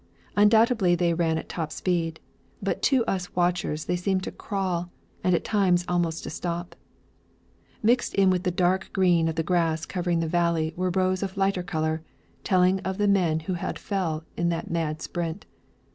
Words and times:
Undoubtedly 0.35 0.95
they 0.95 1.13
ran 1.13 1.37
at 1.37 1.47
top 1.47 1.71
speed, 1.71 2.19
but 2.59 2.81
to 2.81 3.05
us 3.05 3.35
watchers 3.35 3.85
they 3.85 3.95
seemed 3.95 4.23
to 4.23 4.31
crawl, 4.31 4.89
and 5.23 5.35
at 5.35 5.43
times 5.43 5.85
almost 5.87 6.23
to 6.23 6.29
stop. 6.31 6.75
Mixed 7.83 8.15
in 8.15 8.31
with 8.31 8.41
the 8.41 8.49
dark 8.49 8.89
green 8.93 9.27
of 9.27 9.35
the 9.35 9.43
grass 9.43 9.85
covering 9.85 10.19
the 10.19 10.27
valley 10.27 10.73
were 10.75 10.89
rows 10.89 11.21
of 11.21 11.37
lighter 11.37 11.61
color, 11.61 12.01
telling 12.43 12.79
of 12.79 12.97
the 12.97 13.07
men 13.07 13.41
who 13.41 13.55
fell 13.73 14.23
in 14.35 14.49
that 14.49 14.71
mad 14.71 15.03
sprint. 15.03 15.45